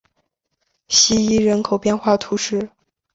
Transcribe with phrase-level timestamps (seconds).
[0.87, 2.71] 希伊人口变化图示